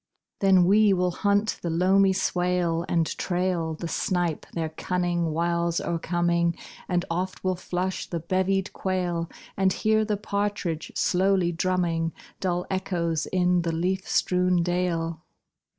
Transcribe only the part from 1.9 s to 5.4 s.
swale And trail The snipe, their cunning